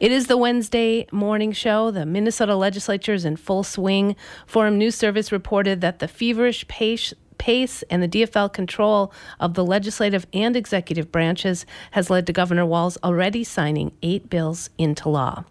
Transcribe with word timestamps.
It 0.00 0.10
is 0.10 0.26
the 0.26 0.36
Wednesday 0.36 1.06
morning 1.12 1.52
show. 1.52 1.90
The 1.90 2.04
Minnesota 2.04 2.56
legislature 2.56 3.14
is 3.14 3.24
in 3.24 3.36
full 3.36 3.62
swing. 3.62 4.16
Forum 4.46 4.76
News 4.76 4.96
Service 4.96 5.30
reported 5.30 5.80
that 5.82 6.00
the 6.00 6.08
feverish 6.08 6.66
pace 6.66 7.14
pace 7.38 7.82
and 7.90 8.02
the 8.02 8.08
DFL 8.08 8.52
control 8.52 9.12
of 9.38 9.54
the 9.54 9.64
legislative 9.64 10.26
and 10.32 10.56
executive 10.56 11.12
branches 11.12 11.66
has 11.90 12.08
led 12.08 12.26
to 12.26 12.32
Governor 12.32 12.64
Walz 12.64 12.96
already 13.04 13.44
signing 13.44 13.92
eight 14.02 14.30
bills 14.30 14.70
into 14.78 15.08
law. 15.08 15.44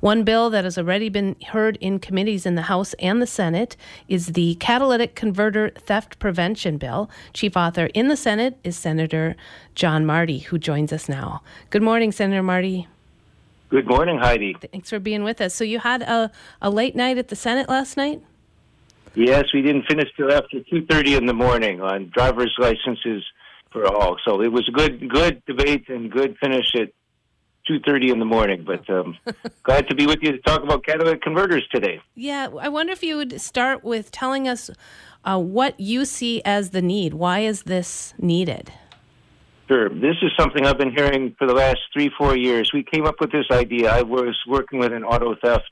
One 0.00 0.22
bill 0.22 0.50
that 0.50 0.64
has 0.64 0.78
already 0.78 1.08
been 1.08 1.34
heard 1.48 1.78
in 1.80 1.98
committees 1.98 2.46
in 2.46 2.54
the 2.54 2.62
House 2.62 2.94
and 2.94 3.20
the 3.20 3.26
Senate 3.26 3.76
is 4.08 4.28
the 4.28 4.54
Catalytic 4.56 5.14
Converter 5.14 5.70
Theft 5.70 6.18
Prevention 6.18 6.78
Bill. 6.78 7.10
Chief 7.32 7.56
author 7.56 7.86
in 7.86 8.08
the 8.08 8.16
Senate 8.16 8.58
is 8.62 8.76
Senator 8.76 9.34
John 9.74 10.06
Marty, 10.06 10.40
who 10.40 10.58
joins 10.58 10.92
us 10.92 11.08
now. 11.08 11.42
Good 11.70 11.82
morning, 11.82 12.12
Senator 12.12 12.42
Marty. 12.42 12.86
Good 13.72 13.88
morning, 13.88 14.18
Heidi. 14.18 14.54
Thanks 14.70 14.90
for 14.90 14.98
being 14.98 15.24
with 15.24 15.40
us. 15.40 15.54
So, 15.54 15.64
you 15.64 15.78
had 15.78 16.02
a, 16.02 16.30
a 16.60 16.68
late 16.68 16.94
night 16.94 17.16
at 17.16 17.28
the 17.28 17.36
Senate 17.36 17.70
last 17.70 17.96
night? 17.96 18.20
Yes, 19.14 19.44
we 19.54 19.62
didn't 19.62 19.84
finish 19.88 20.10
till 20.14 20.30
after 20.30 20.58
2.30 20.60 21.16
in 21.16 21.24
the 21.24 21.32
morning 21.32 21.80
on 21.80 22.10
driver's 22.12 22.54
licenses 22.58 23.24
for 23.70 23.86
all. 23.86 24.18
So 24.26 24.42
it 24.42 24.52
was 24.52 24.68
a 24.68 24.72
good, 24.72 25.08
good 25.08 25.42
debate 25.46 25.88
and 25.88 26.10
good 26.10 26.36
finish 26.38 26.74
at 26.74 26.90
2.30 27.66 28.12
in 28.12 28.18
the 28.18 28.26
morning. 28.26 28.62
But 28.62 28.88
um, 28.90 29.16
glad 29.62 29.88
to 29.88 29.94
be 29.94 30.06
with 30.06 30.18
you 30.20 30.32
to 30.32 30.38
talk 30.40 30.62
about 30.62 30.84
catalytic 30.84 31.22
converters 31.22 31.66
today. 31.72 31.98
Yeah, 32.14 32.48
I 32.60 32.68
wonder 32.68 32.92
if 32.92 33.02
you 33.02 33.16
would 33.16 33.40
start 33.40 33.82
with 33.82 34.10
telling 34.10 34.46
us 34.46 34.70
uh, 35.24 35.38
what 35.38 35.80
you 35.80 36.04
see 36.04 36.42
as 36.44 36.72
the 36.72 36.82
need. 36.82 37.14
Why 37.14 37.38
is 37.38 37.62
this 37.62 38.12
needed? 38.18 38.70
Sure. 39.68 39.88
This 39.88 40.16
is 40.22 40.30
something 40.38 40.66
I've 40.66 40.76
been 40.76 40.94
hearing 40.94 41.34
for 41.38 41.46
the 41.46 41.54
last 41.54 41.78
three, 41.92 42.10
four 42.18 42.36
years. 42.36 42.72
We 42.74 42.82
came 42.82 43.06
up 43.06 43.20
with 43.20 43.32
this 43.32 43.46
idea. 43.50 43.90
I 43.90 44.02
was 44.02 44.36
working 44.46 44.78
with 44.78 44.92
an 44.92 45.04
auto 45.04 45.34
theft 45.42 45.70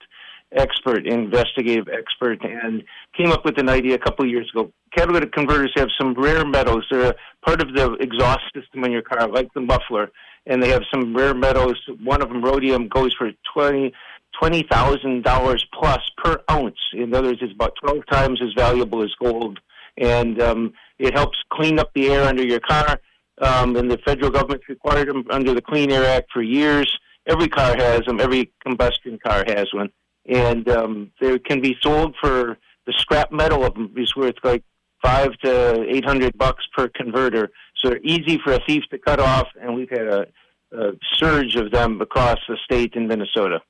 expert, 0.52 1.06
investigative 1.06 1.88
expert, 1.88 2.42
and 2.44 2.82
came 3.16 3.30
up 3.30 3.44
with 3.44 3.58
an 3.58 3.69
idea 3.69 3.94
a 3.94 3.98
couple 3.98 4.24
of 4.24 4.30
years 4.30 4.48
ago. 4.55 4.72
Catalytic 4.97 5.32
converters 5.32 5.72
have 5.77 5.88
some 6.00 6.14
rare 6.14 6.44
metals. 6.47 6.84
They're 6.91 7.14
part 7.44 7.60
of 7.60 7.74
the 7.74 7.94
exhaust 8.00 8.42
system 8.55 8.84
in 8.84 8.92
your 8.92 9.02
car, 9.02 9.28
like 9.28 9.52
the 9.55 9.60
muffler, 9.60 10.10
and 10.47 10.62
they 10.62 10.69
have 10.70 10.82
some 10.92 11.14
rare 11.14 11.34
metals. 11.34 11.77
One 12.02 12.22
of 12.22 12.28
them, 12.28 12.42
rhodium, 12.42 12.88
goes 12.88 13.14
for 13.14 13.30
twenty 13.52 13.92
twenty 14.41 14.62
thousand 14.70 15.25
dollars 15.25 15.66
plus 15.78 16.00
per 16.16 16.41
ounce. 16.50 16.78
In 16.94 17.12
other 17.14 17.28
words, 17.28 17.41
it's 17.42 17.52
about 17.52 17.75
twelve 17.82 18.06
times 18.06 18.41
as 18.42 18.52
valuable 18.56 19.02
as 19.02 19.10
gold, 19.20 19.60
and 19.98 20.41
um, 20.41 20.72
it 20.98 21.14
helps 21.14 21.38
clean 21.52 21.78
up 21.78 21.91
the 21.94 22.08
air 22.08 22.25
under 22.25 22.44
your 22.44 22.60
car 22.60 23.00
um, 23.39 23.77
and 23.77 23.91
the 23.91 23.98
federal 23.98 24.31
government 24.31 24.62
required 24.69 25.09
them 25.09 25.25
under 25.31 25.55
the 25.55 25.62
Clean 25.62 25.91
Air 25.91 26.05
Act 26.05 26.31
for 26.33 26.42
years. 26.42 26.91
Every 27.27 27.48
car 27.48 27.75
has 27.77 28.00
them. 28.06 28.20
Every 28.20 28.53
combustion 28.62 29.19
car 29.25 29.45
has 29.47 29.67
one, 29.72 29.91
and 30.27 30.69
um, 30.69 31.12
they 31.20 31.39
can 31.39 31.61
be 31.61 31.77
sold 31.83 32.17
for 32.20 32.59
the 32.87 32.92
scrap 32.98 33.31
metal 33.31 33.64
of 33.64 33.75
them 33.75 33.92
is 33.97 34.17
worth 34.17 34.34
like 34.42 34.64
five 35.03 35.33
to 35.45 35.84
eight 35.89 36.05
hundred 36.05 36.37
bucks 36.37 36.64
per 36.77 36.89
converter. 36.89 37.50
So 37.77 37.91
they're 37.91 38.00
easy 38.03 38.39
for 38.42 38.53
a 38.53 38.61
thief 38.67 38.84
to 38.91 38.98
cut 38.98 39.20
off, 39.20 39.48
and 39.61 39.75
we've 39.75 39.91
had 39.91 40.06
a, 40.06 40.27
a 40.72 40.92
surge 41.15 41.56
of 41.56 41.70
them 41.70 42.00
across 42.00 42.39
the 42.48 42.56
state 42.65 42.94
in 42.94 43.06
Minnesota. 43.06 43.61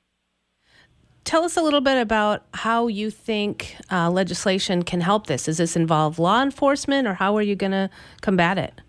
Tell 1.23 1.43
us 1.43 1.55
a 1.55 1.61
little 1.61 1.81
bit 1.81 2.01
about 2.01 2.45
how 2.53 2.87
you 2.87 3.11
think 3.11 3.77
uh, 3.91 4.09
legislation 4.09 4.81
can 4.81 5.01
help 5.01 5.27
this. 5.27 5.43
Does 5.43 5.57
this 5.57 5.75
involve 5.75 6.17
law 6.17 6.41
enforcement, 6.41 7.07
or 7.07 7.13
how 7.13 7.37
are 7.37 7.43
you 7.43 7.55
going 7.55 7.73
to 7.73 7.89
combat 8.21 8.57
it? 8.57 8.81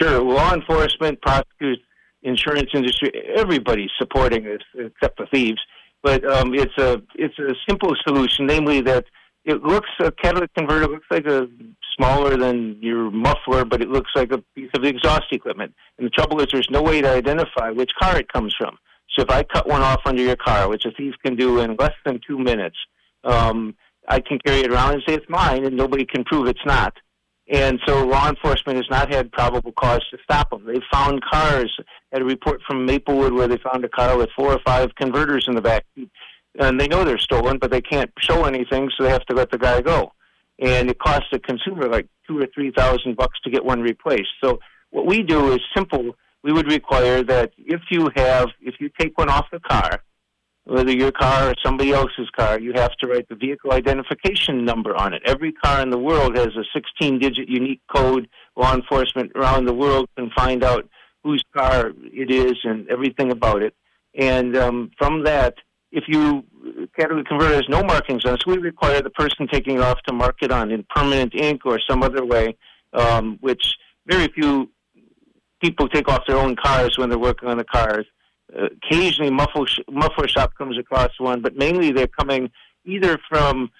Sure, 0.00 0.22
law 0.22 0.54
enforcement, 0.54 1.20
prosecutors, 1.22 1.78
insurance 2.22 2.70
industry, 2.72 3.10
everybody's 3.36 3.90
supporting 3.98 4.44
this 4.44 4.62
except 4.74 5.18
the 5.18 5.26
thieves. 5.32 5.60
But 6.02 6.24
um, 6.24 6.54
it's 6.54 6.76
a 6.78 7.02
it's 7.16 7.38
a 7.38 7.54
simple 7.68 7.94
solution, 8.06 8.46
namely 8.46 8.80
that 8.82 9.04
it 9.44 9.62
looks 9.62 9.88
a 10.00 10.12
catalytic 10.12 10.54
converter 10.54 10.86
looks 10.86 11.06
like 11.10 11.26
a 11.26 11.48
smaller 11.96 12.36
than 12.36 12.76
your 12.80 13.10
muffler, 13.10 13.64
but 13.64 13.82
it 13.82 13.88
looks 13.88 14.10
like 14.14 14.30
a 14.30 14.38
piece 14.54 14.70
of 14.74 14.84
exhaust 14.84 15.24
equipment. 15.32 15.74
And 15.96 16.06
the 16.06 16.10
trouble 16.10 16.40
is, 16.40 16.46
there's 16.52 16.68
no 16.70 16.82
way 16.82 17.00
to 17.00 17.10
identify 17.10 17.70
which 17.70 17.90
car 18.00 18.18
it 18.18 18.32
comes 18.32 18.54
from. 18.56 18.78
So 19.16 19.24
if 19.24 19.30
I 19.30 19.42
cut 19.42 19.66
one 19.66 19.82
off 19.82 20.02
under 20.04 20.22
your 20.22 20.36
car, 20.36 20.68
which 20.68 20.84
a 20.84 20.92
thief 20.92 21.14
can 21.24 21.34
do 21.34 21.60
in 21.60 21.74
less 21.76 21.94
than 22.04 22.20
two 22.24 22.38
minutes, 22.38 22.76
um, 23.24 23.74
I 24.06 24.20
can 24.20 24.38
carry 24.46 24.60
it 24.60 24.70
around 24.70 24.94
and 24.94 25.02
say 25.08 25.14
it's 25.14 25.26
mine, 25.28 25.64
and 25.64 25.76
nobody 25.76 26.04
can 26.04 26.24
prove 26.24 26.46
it's 26.46 26.64
not. 26.64 26.94
And 27.50 27.80
so 27.86 28.04
law 28.04 28.28
enforcement 28.28 28.76
has 28.76 28.86
not 28.90 29.12
had 29.12 29.32
probable 29.32 29.72
cause 29.72 30.04
to 30.10 30.18
stop 30.22 30.50
them. 30.50 30.66
They've 30.66 30.82
found 30.92 31.22
cars. 31.22 31.74
Had 32.12 32.22
a 32.22 32.24
report 32.24 32.60
from 32.66 32.84
Maplewood 32.84 33.32
where 33.32 33.48
they 33.48 33.56
found 33.56 33.84
a 33.84 33.88
car 33.88 34.18
with 34.18 34.28
four 34.36 34.52
or 34.52 34.60
five 34.66 34.94
converters 34.96 35.46
in 35.48 35.54
the 35.54 35.62
back. 35.62 35.84
And 36.58 36.78
they 36.78 36.88
know 36.88 37.04
they're 37.04 37.18
stolen, 37.18 37.58
but 37.58 37.70
they 37.70 37.80
can't 37.80 38.10
show 38.18 38.44
anything, 38.44 38.90
so 38.96 39.04
they 39.04 39.10
have 39.10 39.24
to 39.26 39.34
let 39.34 39.50
the 39.50 39.58
guy 39.58 39.80
go. 39.80 40.12
And 40.58 40.90
it 40.90 40.98
costs 40.98 41.28
the 41.32 41.38
consumer 41.38 41.88
like 41.88 42.08
two 42.26 42.38
or 42.38 42.46
three 42.52 42.70
thousand 42.70 43.16
bucks 43.16 43.38
to 43.44 43.50
get 43.50 43.64
one 43.64 43.80
replaced. 43.80 44.30
So 44.42 44.60
what 44.90 45.06
we 45.06 45.22
do 45.22 45.52
is 45.52 45.60
simple. 45.74 46.16
We 46.42 46.52
would 46.52 46.70
require 46.70 47.22
that 47.22 47.52
if 47.56 47.80
you 47.90 48.10
have, 48.16 48.48
if 48.60 48.74
you 48.80 48.90
take 48.98 49.16
one 49.16 49.28
off 49.28 49.46
the 49.52 49.60
car, 49.60 50.02
whether 50.68 50.92
your 50.92 51.12
car 51.12 51.50
or 51.50 51.54
somebody 51.64 51.92
else's 51.92 52.28
car, 52.36 52.60
you 52.60 52.72
have 52.74 52.92
to 52.96 53.06
write 53.06 53.26
the 53.30 53.34
vehicle 53.34 53.72
identification 53.72 54.66
number 54.66 54.94
on 54.94 55.14
it. 55.14 55.22
Every 55.24 55.50
car 55.50 55.80
in 55.80 55.88
the 55.88 55.98
world 55.98 56.36
has 56.36 56.48
a 56.48 56.64
16 56.74 57.18
digit 57.18 57.48
unique 57.48 57.80
code. 57.94 58.28
Law 58.54 58.74
enforcement 58.74 59.32
around 59.34 59.64
the 59.64 59.72
world 59.72 60.08
can 60.16 60.30
find 60.36 60.62
out 60.62 60.86
whose 61.24 61.42
car 61.56 61.92
it 62.12 62.30
is 62.30 62.54
and 62.64 62.86
everything 62.88 63.30
about 63.30 63.62
it. 63.62 63.74
And 64.14 64.56
um, 64.58 64.90
from 64.98 65.24
that, 65.24 65.54
if 65.90 66.04
you 66.06 66.44
catalytic 66.98 67.28
converter 67.28 67.54
has 67.54 67.68
no 67.70 67.82
markings 67.82 68.26
on 68.26 68.34
it, 68.34 68.42
so 68.44 68.52
we 68.52 68.58
require 68.58 69.00
the 69.00 69.10
person 69.10 69.48
taking 69.50 69.76
it 69.76 69.82
off 69.82 69.98
to 70.06 70.12
mark 70.12 70.36
it 70.42 70.52
on 70.52 70.70
in 70.70 70.84
permanent 70.94 71.34
ink 71.34 71.62
or 71.64 71.80
some 71.88 72.02
other 72.02 72.26
way, 72.26 72.58
um, 72.92 73.38
which 73.40 73.74
very 74.06 74.28
few 74.28 74.68
people 75.62 75.88
take 75.88 76.08
off 76.08 76.26
their 76.28 76.36
own 76.36 76.56
cars 76.56 76.98
when 76.98 77.08
they're 77.08 77.18
working 77.18 77.48
on 77.48 77.56
the 77.56 77.64
cars 77.64 78.04
occasionally 78.54 79.30
muffler, 79.30 79.66
muffler 79.90 80.28
shop 80.28 80.54
comes 80.56 80.78
across 80.78 81.10
one, 81.18 81.42
but 81.42 81.56
mainly 81.56 81.92
they're 81.92 82.06
coming 82.06 82.50
either 82.84 83.18
from 83.28 83.70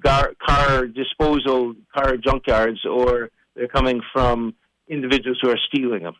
gar, 0.00 0.34
car 0.46 0.86
disposal, 0.86 1.74
car 1.94 2.16
junkyards, 2.16 2.84
or 2.84 3.30
they're 3.54 3.68
coming 3.68 4.00
from 4.12 4.54
individuals 4.88 5.38
who 5.40 5.50
are 5.50 5.58
stealing 5.68 6.02
them. 6.02 6.14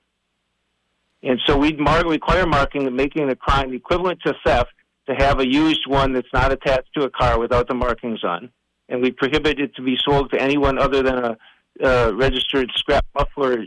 And 1.22 1.40
so 1.46 1.56
we 1.56 1.72
mark, 1.72 2.04
require 2.06 2.46
marking, 2.46 2.94
making 2.94 3.28
the 3.28 3.36
crime 3.36 3.72
equivalent 3.74 4.20
to 4.22 4.34
theft, 4.44 4.72
to 5.08 5.14
have 5.14 5.40
a 5.40 5.46
used 5.46 5.86
one 5.86 6.12
that's 6.12 6.32
not 6.32 6.52
attached 6.52 6.92
to 6.94 7.04
a 7.04 7.10
car 7.10 7.38
without 7.38 7.66
the 7.66 7.74
markings 7.74 8.22
on. 8.24 8.50
And 8.90 9.02
we 9.02 9.10
prohibit 9.10 9.58
it 9.58 9.74
to 9.76 9.82
be 9.82 9.96
sold 10.02 10.30
to 10.32 10.40
anyone 10.40 10.78
other 10.78 11.02
than 11.02 11.18
a 11.18 11.36
uh, 11.82 12.12
registered 12.14 12.70
scrap 12.74 13.06
muffler, 13.14 13.64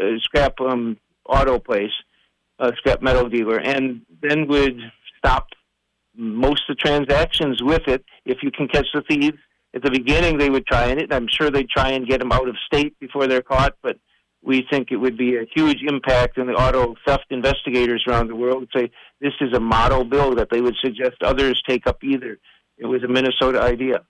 uh, 0.00 0.18
scrap 0.20 0.60
um, 0.60 0.96
auto 1.26 1.58
place 1.58 1.90
a 2.58 2.72
scrap 2.76 3.02
metal 3.02 3.28
dealer, 3.28 3.58
and 3.58 4.02
then 4.22 4.46
would 4.48 4.78
stop 5.18 5.48
most 6.16 6.62
of 6.68 6.76
the 6.76 6.82
transactions 6.82 7.62
with 7.62 7.82
it 7.88 8.04
if 8.24 8.38
you 8.42 8.50
can 8.50 8.68
catch 8.68 8.86
the 8.94 9.02
thieves. 9.02 9.38
At 9.74 9.82
the 9.82 9.90
beginning, 9.90 10.38
they 10.38 10.50
would 10.50 10.66
try 10.66 10.86
it. 10.86 11.12
I'm 11.12 11.26
sure 11.28 11.50
they'd 11.50 11.68
try 11.68 11.90
and 11.90 12.06
get 12.06 12.20
them 12.20 12.30
out 12.30 12.48
of 12.48 12.56
state 12.66 12.98
before 13.00 13.26
they're 13.26 13.42
caught, 13.42 13.74
but 13.82 13.96
we 14.44 14.64
think 14.70 14.88
it 14.90 14.96
would 14.96 15.16
be 15.16 15.36
a 15.36 15.46
huge 15.54 15.78
impact 15.86 16.38
on 16.38 16.46
the 16.46 16.52
auto 16.52 16.94
theft 17.06 17.24
investigators 17.30 18.04
around 18.06 18.28
the 18.28 18.36
world. 18.36 18.60
would 18.60 18.70
Say 18.76 18.90
this 19.20 19.32
is 19.40 19.52
a 19.54 19.60
model 19.60 20.04
bill 20.04 20.34
that 20.36 20.48
they 20.50 20.60
would 20.60 20.76
suggest 20.84 21.16
others 21.22 21.60
take 21.66 21.86
up 21.86 22.04
either. 22.04 22.38
It 22.76 22.86
was 22.86 23.02
a 23.02 23.08
Minnesota 23.08 23.60
idea. 23.60 24.04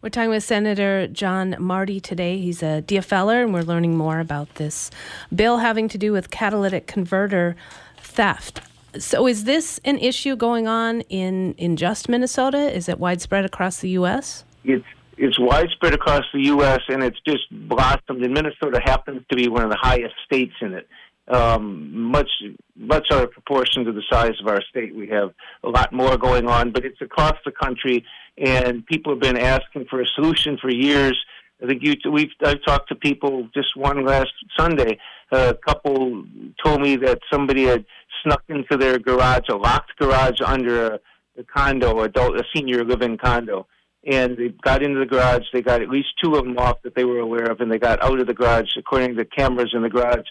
We're 0.00 0.10
talking 0.10 0.30
with 0.30 0.44
Senator 0.44 1.08
John 1.08 1.56
Marty 1.58 1.98
today. 1.98 2.38
He's 2.38 2.62
a 2.62 2.82
DFLer, 2.86 3.42
and 3.42 3.52
we're 3.52 3.62
learning 3.62 3.96
more 3.96 4.20
about 4.20 4.54
this 4.54 4.92
bill 5.34 5.58
having 5.58 5.88
to 5.88 5.98
do 5.98 6.12
with 6.12 6.30
catalytic 6.30 6.86
converter 6.86 7.56
theft. 7.96 8.60
So, 8.96 9.26
is 9.26 9.42
this 9.42 9.80
an 9.84 9.98
issue 9.98 10.36
going 10.36 10.68
on 10.68 11.00
in, 11.08 11.54
in 11.54 11.76
just 11.76 12.08
Minnesota? 12.08 12.72
Is 12.72 12.88
it 12.88 13.00
widespread 13.00 13.44
across 13.44 13.80
the 13.80 13.88
U.S.? 13.90 14.44
It's 14.62 14.86
it's 15.16 15.36
widespread 15.36 15.94
across 15.94 16.22
the 16.32 16.42
U.S. 16.42 16.78
and 16.88 17.02
it's 17.02 17.18
just 17.26 17.42
blossomed. 17.50 18.22
And 18.22 18.32
Minnesota 18.32 18.80
happens 18.80 19.22
to 19.30 19.36
be 19.36 19.48
one 19.48 19.64
of 19.64 19.70
the 19.70 19.78
highest 19.80 20.14
states 20.24 20.54
in 20.60 20.74
it. 20.74 20.86
Um, 21.28 21.92
much 22.10 22.30
much 22.74 23.10
out 23.10 23.22
of 23.22 23.32
proportion 23.32 23.84
to 23.84 23.92
the 23.92 24.02
size 24.10 24.32
of 24.40 24.48
our 24.48 24.62
state, 24.70 24.94
we 24.94 25.08
have 25.08 25.34
a 25.62 25.68
lot 25.68 25.92
more 25.92 26.16
going 26.16 26.46
on. 26.48 26.70
But 26.70 26.84
it's 26.84 27.00
across 27.02 27.34
the 27.44 27.52
country 27.52 28.04
and 28.40 28.86
people 28.86 29.12
have 29.12 29.20
been 29.20 29.38
asking 29.38 29.86
for 29.90 30.00
a 30.00 30.06
solution 30.14 30.58
for 30.60 30.70
years. 30.70 31.18
I 31.62 31.66
think 31.66 31.82
you, 31.82 31.94
we've 32.10 32.30
I've 32.44 32.62
talked 32.64 32.88
to 32.90 32.94
people. 32.94 33.48
Just 33.52 33.76
one 33.76 34.04
last 34.04 34.32
Sunday, 34.56 34.98
a 35.32 35.54
couple 35.54 36.24
told 36.64 36.80
me 36.80 36.96
that 36.96 37.18
somebody 37.32 37.64
had 37.64 37.84
snuck 38.22 38.42
into 38.48 38.76
their 38.76 38.98
garage, 38.98 39.48
a 39.50 39.56
locked 39.56 39.96
garage 39.98 40.40
under 40.44 40.86
a, 40.86 41.00
a 41.36 41.44
condo, 41.44 42.00
adult, 42.02 42.36
a 42.36 42.44
senior 42.54 42.84
living 42.84 43.18
condo, 43.18 43.66
and 44.06 44.36
they 44.36 44.48
got 44.62 44.82
into 44.84 45.00
the 45.00 45.06
garage. 45.06 45.46
They 45.52 45.62
got 45.62 45.82
at 45.82 45.88
least 45.88 46.08
two 46.22 46.34
of 46.34 46.44
them 46.44 46.58
off 46.58 46.80
that 46.82 46.94
they 46.94 47.04
were 47.04 47.18
aware 47.18 47.50
of, 47.50 47.60
and 47.60 47.72
they 47.72 47.78
got 47.78 48.02
out 48.04 48.20
of 48.20 48.28
the 48.28 48.34
garage. 48.34 48.70
According 48.76 49.16
to 49.16 49.24
cameras 49.24 49.72
in 49.74 49.82
the 49.82 49.88
garage, 49.88 50.26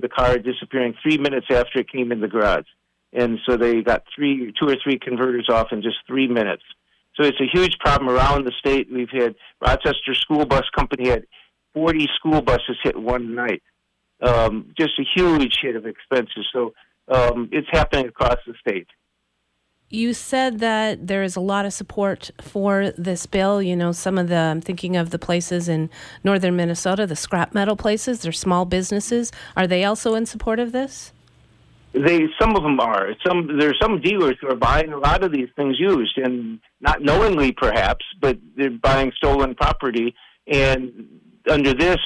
the 0.00 0.08
car 0.08 0.38
disappearing 0.38 0.94
three 1.02 1.18
minutes 1.18 1.46
after 1.50 1.80
it 1.80 1.90
came 1.90 2.12
in 2.12 2.20
the 2.20 2.28
garage. 2.28 2.66
and 3.12 3.38
so 3.46 3.56
they 3.56 3.82
got 3.82 4.02
three, 4.14 4.52
two 4.58 4.68
or 4.68 4.76
three 4.82 4.98
converters 4.98 5.48
off 5.48 5.68
in 5.72 5.80
just 5.80 5.96
three 6.06 6.26
minutes. 6.26 6.62
So 7.14 7.26
it's 7.26 7.40
a 7.40 7.46
huge 7.50 7.78
problem 7.78 8.10
around 8.10 8.44
the 8.44 8.52
state. 8.58 8.88
We've 8.92 9.08
had 9.10 9.36
Rochester 9.60 10.14
School 10.14 10.44
Bus 10.44 10.64
Company 10.76 11.08
had 11.08 11.24
40 11.72 12.08
school 12.16 12.42
buses 12.42 12.76
hit 12.82 12.96
one 12.96 13.34
night. 13.34 13.62
Um, 14.20 14.74
just 14.78 14.98
a 14.98 15.04
huge 15.14 15.58
hit 15.62 15.76
of 15.76 15.86
expenses. 15.86 16.46
So 16.52 16.74
um, 17.08 17.48
it's 17.52 17.68
happening 17.70 18.08
across 18.08 18.36
the 18.46 18.54
state. 18.60 18.88
You 19.88 20.14
said 20.14 20.58
that 20.58 21.06
there 21.06 21.22
is 21.22 21.36
a 21.36 21.40
lot 21.40 21.64
of 21.64 21.72
support 21.72 22.30
for 22.40 22.90
this 22.98 23.24
bill. 23.26 23.62
You 23.62 23.76
know, 23.76 23.92
some 23.92 24.18
of 24.18 24.28
the, 24.28 24.36
I'm 24.36 24.60
thinking 24.60 24.96
of 24.96 25.10
the 25.10 25.18
places 25.18 25.68
in 25.68 25.90
northern 26.24 26.56
Minnesota, 26.56 27.06
the 27.06 27.14
scrap 27.14 27.54
metal 27.54 27.76
places, 27.76 28.20
they're 28.20 28.32
small 28.32 28.64
businesses. 28.64 29.30
Are 29.56 29.66
they 29.66 29.84
also 29.84 30.14
in 30.16 30.26
support 30.26 30.58
of 30.58 30.72
this? 30.72 31.12
They, 31.92 32.26
some 32.38 32.56
of 32.56 32.62
them 32.62 32.78
are. 32.80 33.14
Some 33.24 33.58
there's 33.58 33.78
some 33.80 34.00
dealers 34.02 34.36
who 34.40 34.48
are 34.48 34.56
buying 34.56 34.92
a 34.92 34.98
lot 34.98 35.24
of 35.24 35.32
these 35.32 35.48
things 35.56 35.78
used, 35.78 36.18
and 36.18 36.60
not 36.80 37.00
knowingly 37.00 37.52
perhaps, 37.52 38.04
but 38.20 38.36
they're 38.56 38.70
buying 38.70 39.12
stolen 39.16 39.54
property. 39.54 40.14
And 40.46 41.20
under 41.48 41.72
this, 41.72 41.96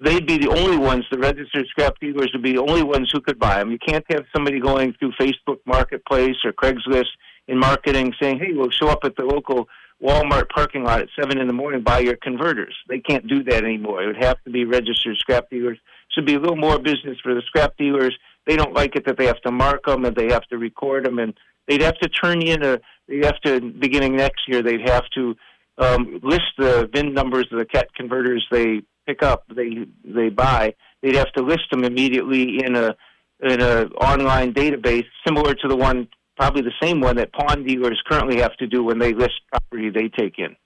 they'd 0.00 0.26
be 0.26 0.38
the 0.38 0.48
only 0.48 0.76
ones, 0.76 1.04
the 1.10 1.18
registered 1.18 1.66
scrap 1.68 1.98
dealers 2.00 2.30
would 2.32 2.42
be 2.42 2.52
the 2.52 2.62
only 2.62 2.82
ones 2.82 3.10
who 3.12 3.20
could 3.20 3.38
buy 3.38 3.58
them. 3.58 3.70
You 3.70 3.78
can't 3.78 4.04
have 4.10 4.24
somebody 4.34 4.60
going 4.60 4.94
through 4.98 5.12
Facebook 5.20 5.58
Marketplace 5.64 6.36
or 6.44 6.52
Craigslist 6.52 7.06
in 7.48 7.58
marketing 7.58 8.12
saying, 8.20 8.38
hey, 8.38 8.52
we'll 8.52 8.70
show 8.70 8.88
up 8.88 9.00
at 9.04 9.16
the 9.16 9.24
local 9.24 9.68
Walmart 10.02 10.50
parking 10.50 10.84
lot 10.84 11.00
at 11.00 11.08
7 11.18 11.38
in 11.38 11.46
the 11.46 11.52
morning, 11.52 11.82
buy 11.82 12.00
your 12.00 12.16
converters. 12.16 12.74
They 12.88 13.00
can't 13.00 13.26
do 13.26 13.42
that 13.44 13.64
anymore. 13.64 14.02
It 14.02 14.06
would 14.08 14.22
have 14.22 14.42
to 14.44 14.50
be 14.50 14.64
registered 14.64 15.16
scrap 15.16 15.48
dealers. 15.48 15.78
Should 16.10 16.26
be 16.26 16.34
a 16.34 16.38
little 16.38 16.56
more 16.56 16.78
business 16.78 17.18
for 17.22 17.34
the 17.34 17.42
scrap 17.46 17.76
dealers. 17.78 18.16
They 18.46 18.56
don't 18.56 18.74
like 18.74 18.94
it 18.94 19.06
that 19.06 19.16
they 19.16 19.26
have 19.26 19.40
to 19.42 19.50
mark 19.50 19.86
them 19.86 20.04
and 20.04 20.14
they 20.14 20.30
have 20.30 20.44
to 20.48 20.58
record 20.58 21.06
them 21.06 21.18
and 21.18 21.32
they'd 21.66 21.82
have 21.82 21.98
to 21.98 22.08
turn 22.08 22.42
in 22.42 22.62
a, 22.62 22.78
they 23.08 23.24
have 23.24 23.40
to, 23.42 23.60
beginning 23.60 24.16
next 24.16 24.42
year, 24.46 24.62
they'd 24.62 24.86
have 24.86 25.04
to 25.14 25.34
um, 25.78 26.20
list 26.22 26.52
the 26.58 26.88
VIN 26.92 27.14
numbers 27.14 27.46
of 27.50 27.58
the 27.58 27.64
CAT 27.64 27.92
converters 27.94 28.46
they 28.50 28.82
pick 29.06 29.22
up, 29.22 29.44
they 29.54 29.86
they 30.04 30.28
buy, 30.28 30.74
they'd 31.02 31.16
have 31.16 31.32
to 31.32 31.42
list 31.42 31.70
them 31.70 31.84
immediately 31.84 32.64
in 32.64 32.76
a 32.76 32.96
in 33.42 33.60
a 33.60 33.84
online 34.00 34.52
database 34.52 35.04
similar 35.26 35.54
to 35.54 35.68
the 35.68 35.76
one, 35.76 36.08
probably 36.36 36.62
the 36.62 36.72
same 36.82 37.00
one 37.00 37.16
that 37.16 37.32
pawn 37.32 37.64
dealers 37.64 38.00
currently 38.08 38.40
have 38.40 38.56
to 38.56 38.66
do 38.66 38.82
when 38.82 38.98
they 38.98 39.12
list 39.12 39.34
property 39.50 39.90
they 39.90 40.08
take 40.08 40.38
in. 40.38 40.56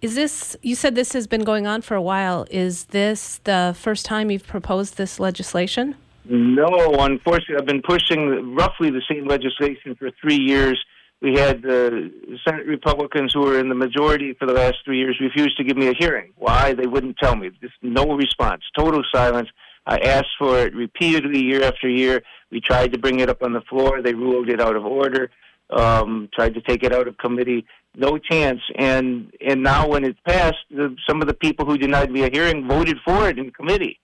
Is 0.00 0.14
this, 0.14 0.56
you 0.62 0.76
said 0.76 0.94
this 0.94 1.12
has 1.12 1.26
been 1.26 1.42
going 1.42 1.66
on 1.66 1.82
for 1.82 1.96
a 1.96 2.02
while. 2.02 2.46
Is 2.52 2.84
this 2.86 3.40
the 3.42 3.74
first 3.76 4.06
time 4.06 4.30
you've 4.30 4.46
proposed 4.46 4.96
this 4.96 5.18
legislation? 5.18 5.96
No, 6.24 6.68
unfortunately, 7.00 7.56
I've 7.58 7.66
been 7.66 7.82
pushing 7.82 8.54
roughly 8.54 8.90
the 8.90 9.02
same 9.10 9.26
legislation 9.26 9.96
for 9.98 10.10
three 10.20 10.36
years 10.36 10.78
we 11.20 11.34
had 11.34 11.62
the 11.62 12.12
Senate 12.46 12.66
Republicans 12.66 13.32
who 13.34 13.40
were 13.40 13.58
in 13.58 13.68
the 13.68 13.74
majority 13.74 14.34
for 14.38 14.46
the 14.46 14.52
last 14.52 14.76
three 14.84 14.98
years 14.98 15.18
refuse 15.20 15.52
to 15.56 15.64
give 15.64 15.76
me 15.76 15.88
a 15.88 15.94
hearing. 15.98 16.32
Why? 16.36 16.74
They 16.74 16.86
wouldn't 16.86 17.18
tell 17.18 17.34
me. 17.34 17.50
Just 17.60 17.74
no 17.82 18.04
response, 18.14 18.62
total 18.76 19.02
silence. 19.12 19.48
I 19.86 19.98
asked 19.98 20.36
for 20.38 20.58
it 20.60 20.74
repeatedly, 20.74 21.42
year 21.42 21.64
after 21.64 21.88
year. 21.88 22.22
We 22.52 22.60
tried 22.60 22.92
to 22.92 22.98
bring 22.98 23.20
it 23.20 23.28
up 23.28 23.42
on 23.42 23.52
the 23.52 23.62
floor. 23.62 24.00
They 24.02 24.14
ruled 24.14 24.48
it 24.48 24.60
out 24.60 24.76
of 24.76 24.84
order. 24.84 25.30
Um, 25.70 26.28
tried 26.34 26.54
to 26.54 26.60
take 26.60 26.82
it 26.84 26.92
out 26.92 27.08
of 27.08 27.18
committee. 27.18 27.66
No 27.96 28.16
chance. 28.18 28.60
And 28.76 29.32
and 29.44 29.62
now 29.62 29.88
when 29.88 30.04
it 30.04 30.16
passed, 30.24 30.56
the, 30.70 30.94
some 31.08 31.20
of 31.20 31.26
the 31.26 31.34
people 31.34 31.66
who 31.66 31.76
denied 31.76 32.10
me 32.12 32.22
a 32.22 32.30
hearing 32.30 32.68
voted 32.68 32.98
for 33.04 33.28
it 33.28 33.38
in 33.38 33.50
committee. 33.50 33.98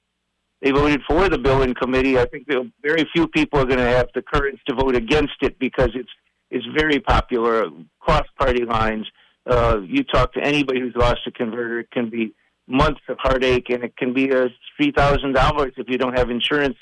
They 0.63 0.71
voted 0.71 1.03
for 1.07 1.29
the 1.29 1.39
bill 1.39 1.63
in 1.63 1.75
committee. 1.75 2.19
I 2.19 2.25
think 2.27 2.49
very 2.83 3.07
few 3.15 3.29
people 3.29 3.61
are 3.61 3.67
going 3.67 3.79
to 3.79 3.85
have 3.85 4.09
the 4.15 4.23
courage 4.23 4.59
to 4.67 4.75
vote 4.75 4.97
against 4.97 5.35
it 5.43 5.59
because 5.59 5.91
it's 5.95 6.09
is 6.55 6.63
very 6.77 7.01
popular 7.01 7.69
across 8.01 8.27
party 8.39 8.65
lines. 8.65 9.07
Uh, 9.47 9.81
you 9.85 10.03
talk 10.05 10.33
to 10.33 10.41
anybody 10.41 10.81
who's 10.81 10.95
lost 10.97 11.21
a 11.27 11.31
converter, 11.31 11.81
it 11.81 11.91
can 11.91 12.09
be 12.09 12.33
months 12.67 13.01
of 13.09 13.17
heartache, 13.21 13.69
and 13.71 13.85
it 13.85 13.95
can 13.97 14.15
be 14.15 14.31
a 14.31 14.47
three 14.77 14.93
thousand 14.93 15.33
dollars 15.35 15.73
if 15.77 15.87
you 15.89 15.99
don't 15.99 16.17
have 16.19 16.31
insurance, 16.31 16.77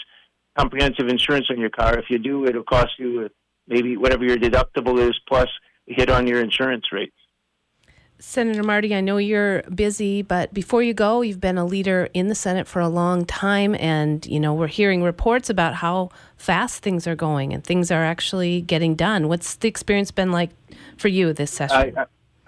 comprehensive 0.59 1.09
insurance 1.09 1.47
on 1.51 1.59
your 1.59 1.71
car. 1.71 1.99
If 1.99 2.07
you 2.11 2.19
do, 2.19 2.47
it'll 2.47 2.63
cost 2.63 2.93
you 2.99 3.29
maybe 3.67 3.97
whatever 3.97 4.25
your 4.25 4.37
deductible 4.37 4.99
is 4.99 5.19
plus 5.29 5.49
a 5.89 5.95
hit 5.95 6.11
on 6.11 6.27
your 6.27 6.41
insurance 6.41 6.85
rates. 6.93 7.17
Senator 8.25 8.63
Marty, 8.63 8.95
I 8.95 9.01
know 9.01 9.17
you're 9.17 9.63
busy, 9.63 10.23
but 10.23 10.55
before 10.55 10.81
you 10.81 10.95
go, 10.95 11.23
you've 11.23 11.41
been 11.41 11.59
a 11.59 11.65
leader 11.65 12.09
in 12.15 12.29
the 12.29 12.37
Senate 12.37 12.69
for 12.69 12.79
a 12.79 12.89
long 12.89 13.25
time, 13.27 13.75
and 13.75 14.25
you 14.27 14.39
know 14.39 14.55
we're 14.55 14.69
hearing 14.69 15.03
reports 15.03 15.51
about 15.51 15.75
how 15.75 16.11
fast 16.37 16.85
things 16.85 17.09
are 17.09 17.17
going 17.17 17.53
and 17.53 17.65
things 17.65 17.91
are 17.91 18.05
actually 18.05 18.61
getting 18.61 18.95
done. 18.95 19.27
What's 19.27 19.57
the 19.57 19.67
experience 19.67 20.13
been 20.13 20.31
like 20.31 20.51
for 20.99 21.09
you 21.09 21.33
this 21.33 21.51
session? 21.51 21.95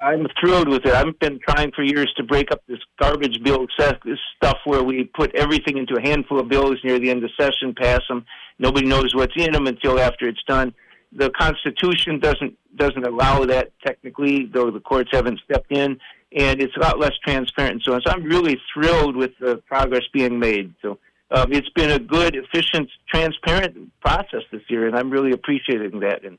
I, 0.01 0.15
am 0.15 0.29
thrilled 0.41 0.69
with 0.69 0.87
it. 0.87 0.95
I've 0.95 1.19
been 1.19 1.41
trying 1.47 1.73
for 1.73 1.83
years 1.83 2.13
to 2.19 2.23
break 2.23 2.53
up 2.53 2.63
this 2.69 2.79
garbage 3.01 3.43
bill 3.43 3.67
this 3.77 4.19
stuff 4.37 4.59
where 4.67 4.85
we 4.85 5.11
put 5.13 5.35
everything 5.35 5.77
into 5.77 5.97
a 5.97 6.01
handful 6.01 6.39
of 6.39 6.49
bills 6.49 6.77
near 6.85 7.01
the 7.01 7.11
end 7.11 7.25
of 7.25 7.31
session, 7.39 7.75
pass 7.75 8.01
them. 8.09 8.25
Nobody 8.61 8.87
knows 8.87 9.13
what's 9.13 9.35
in 9.37 9.53
them 9.53 9.67
until 9.67 9.99
after 9.99 10.29
it's 10.29 10.43
done 10.47 10.73
the 11.15 11.31
Constitution 11.31 12.19
doesn't 12.19 12.57
doesn't 12.77 13.07
allow 13.07 13.45
that 13.45 13.73
technically, 13.85 14.47
though 14.47 14.71
the 14.71 14.81
courts 14.81 15.11
haven't 15.13 15.41
stepped 15.45 15.71
in, 15.71 15.99
and 16.33 16.61
it's 16.61 16.77
a 16.77 16.81
lot 16.81 16.99
less 16.99 17.13
transparent 17.25 17.75
and 17.75 17.83
so 17.83 17.95
on. 17.95 18.03
So 18.03 18.11
I'm 18.11 18.25
really 18.25 18.61
thrilled 18.73 19.17
with 19.17 19.33
the 19.39 19.57
progress 19.67 20.03
being 20.13 20.39
made. 20.39 20.75
So 20.83 20.99
um, 21.31 21.53
it's 21.53 21.69
been 21.71 21.91
a 21.91 21.99
good, 21.99 22.35
efficient, 22.35 22.91
transparent 23.09 23.93
process 24.01 24.43
this 24.51 24.63
year, 24.69 24.87
and 24.87 24.97
I'm 24.97 25.11
really 25.11 25.33
appreciating 25.33 26.01
that. 26.01 26.25
And 26.25 26.39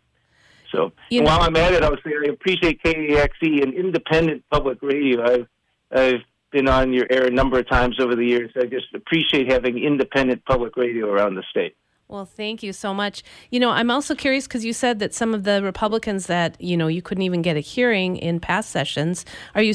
so 0.72 0.92
you 1.10 1.22
know, 1.22 1.28
while 1.28 1.42
I'm 1.42 1.56
at 1.56 1.74
it, 1.74 1.84
I 1.84 1.90
would 1.90 2.02
say 2.04 2.12
I 2.12 2.32
appreciate 2.32 2.84
KAXE 2.84 3.64
and 3.64 3.74
independent 3.74 4.44
public 4.52 4.80
radio. 4.82 5.24
I've 5.24 5.48
I've 5.92 6.22
been 6.52 6.68
on 6.68 6.94
your 6.94 7.08
air 7.10 7.26
a 7.26 7.32
number 7.32 7.60
of 7.60 7.70
times 7.70 8.00
over 8.00 8.16
the 8.16 8.26
years. 8.26 8.52
I 8.56 8.66
just 8.66 8.94
appreciate 8.94 9.52
having 9.52 9.78
independent 9.78 10.44
public 10.46 10.76
radio 10.76 11.10
around 11.10 11.36
the 11.36 11.44
state. 11.50 11.76
Well, 12.08 12.26
thank 12.26 12.62
you 12.62 12.72
so 12.72 12.94
much. 12.94 13.24
You 13.50 13.60
know, 13.60 13.72
I'm 13.72 13.90
also 13.90 14.14
curious 14.14 14.46
because 14.48 14.64
you 14.64 14.74
said 14.74 15.00
that 15.00 15.14
some 15.16 15.34
of 15.34 15.44
the 15.44 15.64
Republicans 15.64 16.28
that 16.28 16.60
you 16.62 16.78
know 16.78 16.88
you 16.88 17.02
couldn't 17.02 17.24
even 17.24 17.42
get 17.42 17.58
a 17.58 17.62
hearing 17.62 18.18
in 18.18 18.40
past 18.40 18.70
sessions. 18.70 19.26
Are 19.56 19.64
you? 19.64 19.74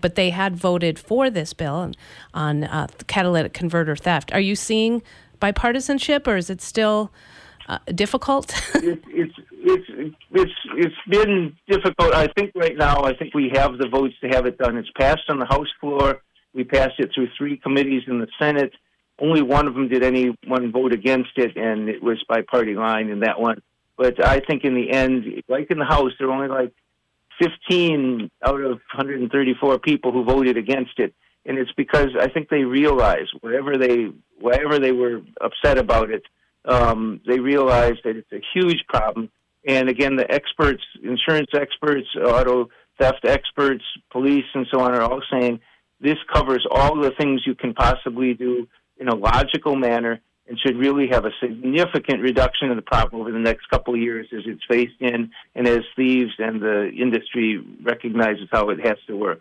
But 0.00 0.14
they 0.14 0.30
had 0.30 0.54
voted 0.54 0.96
for 0.96 1.28
this 1.28 1.52
bill 1.52 1.90
on 2.32 2.64
uh, 2.64 2.86
catalytic 3.08 3.52
converter 3.52 3.96
theft. 3.96 4.32
Are 4.32 4.40
you 4.40 4.54
seeing 4.54 5.02
bipartisanship, 5.42 6.28
or 6.28 6.36
is 6.36 6.50
it 6.50 6.62
still 6.62 7.10
uh, 7.68 7.78
difficult? 7.92 8.54
it, 8.76 9.02
it's 9.08 9.34
it's 9.50 10.14
it's 10.30 10.52
it's 10.76 10.94
been 11.08 11.56
difficult. 11.68 12.14
I 12.14 12.28
think 12.28 12.52
right 12.54 12.76
now, 12.76 13.02
I 13.02 13.16
think 13.16 13.34
we 13.34 13.50
have 13.54 13.78
the 13.78 13.88
votes 13.88 14.14
to 14.20 14.28
have 14.28 14.46
it 14.46 14.56
done. 14.56 14.76
It's 14.76 14.90
passed 14.96 15.28
on 15.28 15.40
the 15.40 15.46
House 15.46 15.72
floor. 15.80 16.22
We 16.54 16.62
passed 16.62 17.00
it 17.00 17.10
through 17.12 17.28
three 17.36 17.56
committees 17.56 18.04
in 18.06 18.20
the 18.20 18.28
Senate 18.38 18.72
only 19.18 19.42
one 19.42 19.66
of 19.66 19.74
them 19.74 19.88
did 19.88 20.02
anyone 20.02 20.72
vote 20.72 20.92
against 20.92 21.36
it, 21.36 21.56
and 21.56 21.88
it 21.88 22.02
was 22.02 22.22
by 22.28 22.42
party 22.42 22.74
line 22.74 23.08
in 23.08 23.20
that 23.20 23.40
one. 23.40 23.62
But 23.96 24.24
I 24.24 24.40
think 24.40 24.64
in 24.64 24.74
the 24.74 24.90
end, 24.90 25.42
like 25.48 25.70
in 25.70 25.78
the 25.78 25.84
House, 25.84 26.12
there 26.18 26.28
were 26.28 26.34
only 26.34 26.48
like 26.48 26.72
15 27.40 28.30
out 28.44 28.60
of 28.60 28.70
134 28.70 29.78
people 29.78 30.12
who 30.12 30.24
voted 30.24 30.56
against 30.56 30.98
it, 30.98 31.14
and 31.46 31.58
it's 31.58 31.72
because 31.76 32.10
I 32.18 32.28
think 32.28 32.48
they 32.48 32.64
realize 32.64 33.26
whatever 33.40 33.78
they 33.78 34.08
whatever 34.38 34.78
they 34.78 34.92
were 34.92 35.22
upset 35.40 35.78
about 35.78 36.10
it, 36.10 36.22
um, 36.66 37.20
they 37.26 37.38
realized 37.38 38.00
that 38.04 38.16
it's 38.16 38.32
a 38.32 38.42
huge 38.54 38.84
problem. 38.88 39.30
And 39.66 39.88
again, 39.88 40.16
the 40.16 40.30
experts, 40.30 40.82
insurance 41.02 41.50
experts, 41.54 42.06
auto 42.16 42.68
theft 42.98 43.24
experts, 43.24 43.84
police, 44.10 44.44
and 44.54 44.66
so 44.70 44.80
on, 44.80 44.94
are 44.94 45.02
all 45.02 45.22
saying 45.32 45.60
this 46.00 46.18
covers 46.32 46.66
all 46.70 47.00
the 47.00 47.12
things 47.12 47.42
you 47.46 47.54
can 47.54 47.72
possibly 47.72 48.34
do 48.34 48.68
in 48.98 49.08
a 49.08 49.14
logical 49.14 49.76
manner 49.76 50.20
and 50.48 50.58
should 50.60 50.76
really 50.76 51.08
have 51.10 51.24
a 51.24 51.30
significant 51.40 52.20
reduction 52.20 52.70
in 52.70 52.76
the 52.76 52.82
problem 52.82 53.20
over 53.20 53.32
the 53.32 53.38
next 53.38 53.68
couple 53.68 53.94
of 53.94 54.00
years 54.00 54.28
as 54.32 54.42
it's 54.46 54.62
phased 54.68 55.00
in 55.00 55.30
and 55.54 55.66
as 55.66 55.80
thieves 55.96 56.32
and 56.38 56.60
the 56.60 56.90
industry 56.90 57.64
recognizes 57.82 58.48
how 58.52 58.68
it 58.70 58.78
has 58.84 58.96
to 59.06 59.16
work. 59.16 59.40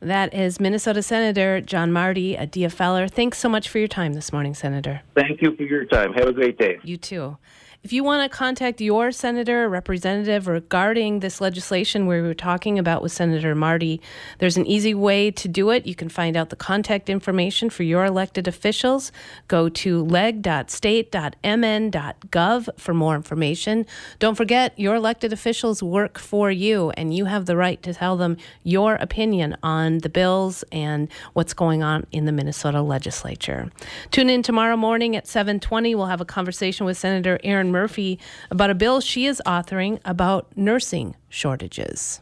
That 0.00 0.34
is 0.34 0.60
Minnesota 0.60 1.02
Senator 1.02 1.60
John 1.60 1.90
Marty, 1.90 2.34
a 2.36 2.46
DFLer. 2.46 3.10
Thanks 3.10 3.38
so 3.38 3.48
much 3.48 3.68
for 3.68 3.78
your 3.78 3.88
time 3.88 4.12
this 4.12 4.30
morning, 4.30 4.54
Senator. 4.54 5.00
Thank 5.14 5.40
you 5.40 5.56
for 5.56 5.62
your 5.62 5.86
time. 5.86 6.12
Have 6.12 6.28
a 6.28 6.32
great 6.32 6.58
day. 6.58 6.78
You 6.82 6.98
too. 6.98 7.38
If 7.86 7.92
you 7.92 8.02
want 8.02 8.28
to 8.28 8.36
contact 8.36 8.80
your 8.80 9.12
senator 9.12 9.66
or 9.66 9.68
representative 9.68 10.48
regarding 10.48 11.20
this 11.20 11.40
legislation 11.40 12.08
we 12.08 12.20
were 12.20 12.34
talking 12.34 12.80
about 12.80 13.00
with 13.00 13.12
Senator 13.12 13.54
Marty, 13.54 14.00
there's 14.40 14.56
an 14.56 14.66
easy 14.66 14.92
way 14.92 15.30
to 15.30 15.46
do 15.46 15.70
it. 15.70 15.86
You 15.86 15.94
can 15.94 16.08
find 16.08 16.36
out 16.36 16.50
the 16.50 16.56
contact 16.56 17.08
information 17.08 17.70
for 17.70 17.84
your 17.84 18.04
elected 18.04 18.48
officials. 18.48 19.12
Go 19.46 19.68
to 19.68 20.02
leg.state.mn.gov 20.02 22.68
for 22.76 22.92
more 22.92 23.14
information. 23.14 23.86
Don't 24.18 24.34
forget, 24.34 24.76
your 24.76 24.96
elected 24.96 25.32
officials 25.32 25.80
work 25.80 26.18
for 26.18 26.50
you, 26.50 26.90
and 26.96 27.14
you 27.14 27.26
have 27.26 27.46
the 27.46 27.56
right 27.56 27.80
to 27.84 27.94
tell 27.94 28.16
them 28.16 28.36
your 28.64 28.96
opinion 28.96 29.56
on 29.62 29.98
the 29.98 30.08
bills 30.08 30.64
and 30.72 31.08
what's 31.34 31.54
going 31.54 31.84
on 31.84 32.04
in 32.10 32.24
the 32.24 32.32
Minnesota 32.32 32.82
legislature. 32.82 33.70
Tune 34.10 34.28
in 34.28 34.42
tomorrow 34.42 34.76
morning 34.76 35.14
at 35.14 35.26
7:20. 35.26 35.94
We'll 35.94 36.06
have 36.06 36.20
a 36.20 36.24
conversation 36.24 36.84
with 36.84 36.98
Senator 36.98 37.38
Erin 37.44 37.75
Murphy 37.76 38.18
about 38.50 38.70
a 38.70 38.74
bill 38.74 39.02
she 39.02 39.26
is 39.26 39.42
authoring 39.44 40.00
about 40.02 40.46
nursing 40.56 41.14
shortages. 41.28 42.20